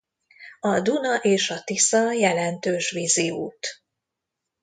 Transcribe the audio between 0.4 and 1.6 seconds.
A Duna és